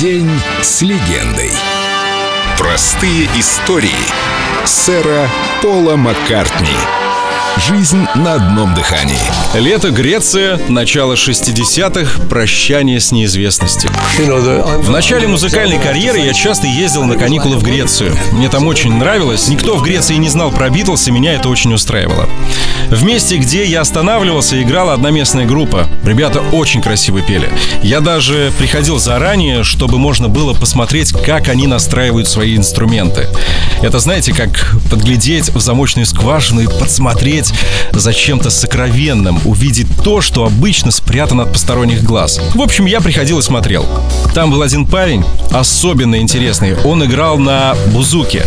День 0.00 0.30
с 0.60 0.82
легендой. 0.82 1.50
Простые 2.58 3.30
истории 3.38 3.96
сэра 4.66 5.26
Пола 5.62 5.96
Маккартни. 5.96 6.76
Жизнь 7.58 8.06
на 8.14 8.34
одном 8.34 8.74
дыхании. 8.74 9.16
Лето 9.54 9.90
Греция, 9.90 10.60
начало 10.68 11.14
60-х, 11.14 12.20
прощание 12.28 13.00
с 13.00 13.12
неизвестностью. 13.12 13.90
В 14.18 14.90
начале 14.90 15.26
музыкальной 15.26 15.78
карьеры 15.78 16.18
я 16.18 16.34
часто 16.34 16.66
ездил 16.66 17.04
на 17.04 17.16
каникулы 17.16 17.56
в 17.56 17.62
Грецию. 17.62 18.14
Мне 18.32 18.50
там 18.50 18.66
очень 18.66 18.94
нравилось. 18.94 19.48
Никто 19.48 19.76
в 19.76 19.82
Греции 19.82 20.16
не 20.16 20.28
знал 20.28 20.50
про 20.50 20.68
Битлз, 20.68 21.08
и 21.08 21.10
меня 21.10 21.32
это 21.32 21.48
очень 21.48 21.72
устраивало. 21.72 22.28
В 22.90 23.02
месте, 23.02 23.38
где 23.38 23.64
я 23.64 23.80
останавливался, 23.80 24.62
играла 24.62 24.92
одна 24.92 25.10
местная 25.10 25.46
группа. 25.46 25.88
Ребята 26.04 26.40
очень 26.52 26.82
красиво 26.82 27.20
пели. 27.22 27.50
Я 27.82 28.00
даже 28.00 28.52
приходил 28.58 28.98
заранее, 28.98 29.64
чтобы 29.64 29.98
можно 29.98 30.28
было 30.28 30.52
посмотреть, 30.52 31.12
как 31.12 31.48
они 31.48 31.66
настраивают 31.66 32.28
свои 32.28 32.54
инструменты. 32.56 33.28
Это, 33.82 33.98
знаете, 33.98 34.32
как 34.32 34.76
подглядеть 34.90 35.48
в 35.48 35.60
замочную 35.60 36.06
скважину 36.06 36.60
и 36.60 36.66
подсмотреть 36.66 37.45
посмотреть 37.50 37.76
за 37.96 38.12
чем-то 38.12 38.50
сокровенным, 38.50 39.40
увидеть 39.44 39.86
то, 40.04 40.20
что 40.20 40.44
обычно 40.44 40.90
спрятано 40.90 41.44
от 41.44 41.52
посторонних 41.52 42.02
глаз. 42.02 42.40
В 42.54 42.60
общем, 42.60 42.86
я 42.86 43.00
приходил 43.00 43.38
и 43.38 43.42
смотрел. 43.42 43.86
Там 44.34 44.50
был 44.50 44.62
один 44.62 44.86
парень, 44.86 45.24
особенно 45.50 46.16
интересный. 46.16 46.76
Он 46.84 47.04
играл 47.04 47.38
на 47.38 47.74
бузуке 47.92 48.44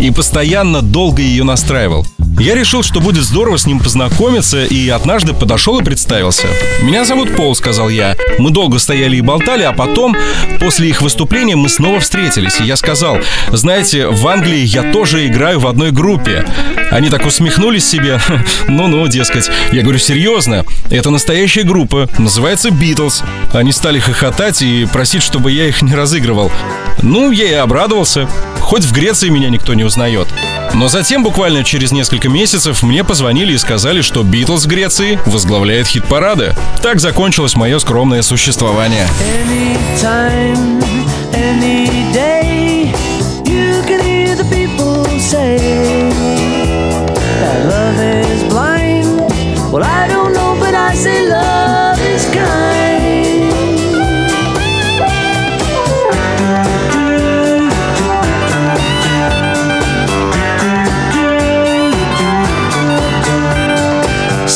и 0.00 0.10
постоянно 0.10 0.82
долго 0.82 1.22
ее 1.22 1.44
настраивал. 1.44 2.06
Я 2.38 2.54
решил, 2.54 2.84
что 2.84 3.00
будет 3.00 3.24
здорово 3.24 3.58
с 3.58 3.66
ним 3.66 3.80
познакомиться, 3.80 4.64
и 4.64 4.88
однажды 4.88 5.34
подошел 5.34 5.80
и 5.80 5.84
представился. 5.84 6.46
«Меня 6.82 7.04
зовут 7.04 7.34
Пол»,— 7.34 7.54
сказал 7.56 7.88
я. 7.88 8.16
Мы 8.38 8.50
долго 8.50 8.78
стояли 8.78 9.16
и 9.16 9.20
болтали, 9.20 9.64
а 9.64 9.72
потом, 9.72 10.16
после 10.60 10.88
их 10.88 11.02
выступления, 11.02 11.56
мы 11.56 11.68
снова 11.68 11.98
встретились. 11.98 12.60
И 12.60 12.64
я 12.64 12.76
сказал, 12.76 13.18
«Знаете, 13.50 14.06
в 14.06 14.26
Англии 14.28 14.64
я 14.64 14.92
тоже 14.92 15.26
играю 15.26 15.58
в 15.58 15.66
одной 15.66 15.90
группе». 15.90 16.46
Они 16.90 17.10
так 17.10 17.26
усмехнулись 17.26 17.86
себе. 17.86 18.20
Ну-ну, 18.68 19.06
дескать. 19.08 19.50
Я 19.72 19.82
говорю, 19.82 19.98
серьезно? 19.98 20.64
Это 20.90 21.10
настоящая 21.10 21.64
группа. 21.64 22.08
Называется 22.18 22.70
Битлз. 22.70 23.24
Они 23.52 23.72
стали 23.72 23.98
хохотать 23.98 24.62
и 24.62 24.86
просить, 24.86 25.22
чтобы 25.22 25.50
я 25.50 25.68
их 25.68 25.82
не 25.82 25.94
разыгрывал. 25.94 26.50
Ну, 27.02 27.30
я 27.30 27.48
и 27.48 27.54
обрадовался. 27.54 28.28
Хоть 28.60 28.84
в 28.84 28.92
Греции 28.92 29.28
меня 29.28 29.50
никто 29.50 29.74
не 29.74 29.84
узнает. 29.84 30.28
Но 30.74 30.88
затем, 30.88 31.22
буквально 31.22 31.64
через 31.64 31.92
несколько 31.92 32.28
месяцев, 32.28 32.82
мне 32.82 33.04
позвонили 33.04 33.52
и 33.52 33.58
сказали, 33.58 34.00
что 34.00 34.22
Битлз 34.22 34.64
в 34.64 34.68
Греции 34.68 35.18
возглавляет 35.26 35.86
хит-парады. 35.86 36.54
Так 36.82 37.00
закончилось 37.00 37.56
мое 37.56 37.78
скромное 37.78 38.22
существование. 38.22 39.06
Anytime, 39.20 40.82
any 41.32 42.12
day, 42.12 42.47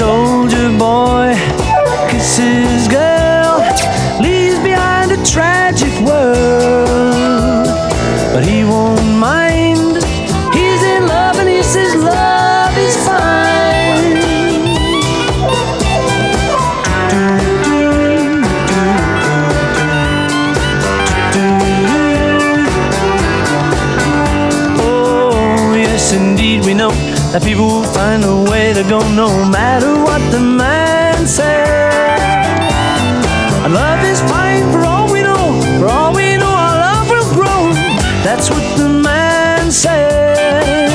soldier 0.00 0.70
boy 0.78 1.34
kisses. 2.08 2.69
Indeed, 26.12 26.64
we 26.64 26.74
know 26.74 26.90
that 27.32 27.42
people 27.42 27.66
will 27.66 27.92
find 27.92 28.24
a 28.24 28.50
way 28.50 28.72
to 28.72 28.82
go 28.82 28.98
no 29.14 29.28
matter 29.48 29.94
what 30.02 30.20
the 30.30 30.40
man 30.40 31.26
says. 31.26 32.20
Our 33.62 33.68
love 33.68 34.04
is 34.04 34.20
fine 34.22 34.70
for 34.72 34.80
all 34.80 35.12
we 35.12 35.22
know, 35.22 35.60
for 35.78 35.86
all 35.86 36.12
we 36.14 36.36
know, 36.36 36.50
our 36.50 36.76
love 36.86 37.08
will 37.10 37.28
grow. 37.32 37.72
That's 38.22 38.50
what 38.50 38.64
the 38.76 38.88
man 38.88 39.70
said. 39.70 40.90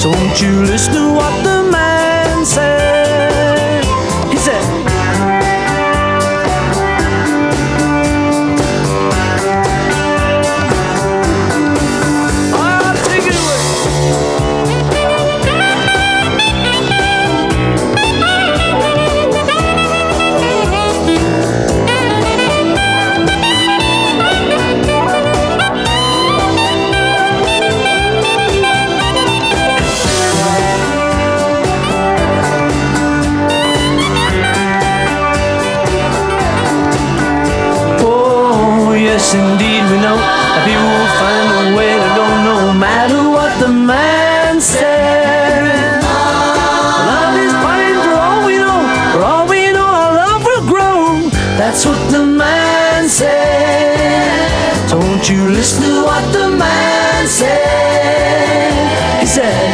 So 0.00 0.10
won't 0.10 0.40
you 0.40 0.62
listen 0.62 0.94
to 0.94 1.12
what 1.12 1.45
we 39.96 40.02
know 40.02 40.16
that 40.16 40.60
people 40.68 40.84
will 40.84 41.12
find 41.16 41.48
a 41.56 41.76
way 41.76 41.92
to 41.96 42.10
go 42.20 42.26
no 42.44 42.58
matter 42.76 43.30
what 43.32 43.52
the 43.58 43.68
man 43.68 44.60
said. 44.60 46.02
Love 47.08 47.36
is 47.40 47.52
fine 47.64 47.96
for 48.04 48.12
all 48.12 48.44
we 48.44 48.56
know, 48.60 48.80
for 49.12 49.22
all 49.24 49.48
we 49.48 49.72
know, 49.72 49.88
our 49.88 50.12
love 50.20 50.44
will 50.44 50.66
grow. 50.68 51.30
That's 51.56 51.86
what 51.86 52.00
the 52.12 52.24
man 52.26 53.08
said. 53.08 54.36
So 54.90 54.98
won't 54.98 55.30
you 55.30 55.48
listen 55.48 55.82
to 55.84 56.04
what 56.04 56.24
the 56.32 56.50
man 56.50 57.26
said? 57.26 59.20
He 59.20 59.26
said. 59.26 59.65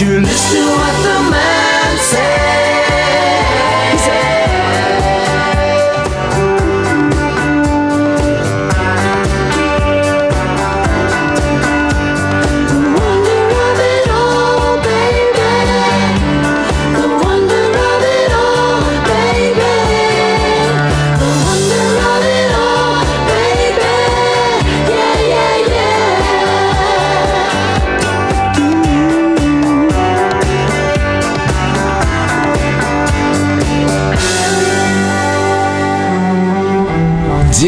You 0.00 0.18
listen 0.20 0.62
to 0.62 0.70
what 0.78 1.02
the 1.02 1.29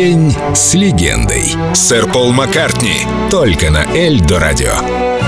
День 0.02 0.34
с 0.52 0.74
легендой. 0.74 1.54
Сэр 1.74 2.10
Пол 2.10 2.32
Маккартни. 2.32 3.06
Только 3.30 3.70
на 3.70 3.86
Эльдо 3.94 4.40
радио. 4.40 5.21